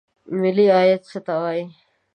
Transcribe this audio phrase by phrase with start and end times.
[0.41, 1.63] ملي عاید څه ته وایي؟